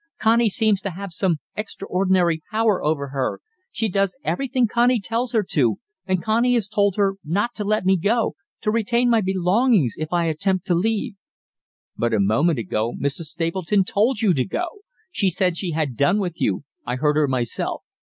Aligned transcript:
Connie 0.19 0.49
seems 0.49 0.81
to 0.81 0.89
have 0.89 1.13
some 1.13 1.37
extraordinary 1.55 2.41
power 2.49 2.83
over 2.83 3.09
her. 3.09 3.39
She 3.71 3.87
does 3.87 4.17
everything 4.23 4.65
Connie 4.65 4.99
tells 4.99 5.31
her 5.33 5.43
to, 5.51 5.75
and 6.07 6.23
Connie 6.23 6.55
has 6.55 6.67
told 6.67 6.95
her 6.95 7.17
not 7.23 7.53
to 7.53 7.63
let 7.63 7.85
me 7.85 7.97
go 7.97 8.33
to 8.61 8.71
retain 8.71 9.11
my 9.11 9.21
belongings 9.21 9.93
if 9.97 10.11
I 10.11 10.25
attempt 10.25 10.65
to 10.65 10.73
leave." 10.73 11.13
"But 11.95 12.15
a 12.15 12.19
moment 12.19 12.57
ago 12.57 12.95
Mrs. 12.99 13.25
Stapleton 13.29 13.83
told 13.83 14.23
you 14.23 14.33
to 14.33 14.43
go 14.43 14.69
she 15.11 15.29
said 15.29 15.55
she 15.55 15.73
had 15.73 15.95
done 15.95 16.17
with 16.17 16.41
you; 16.41 16.63
I 16.83 16.95
heard 16.95 17.15
her 17.15 17.27
myself." 17.27 17.83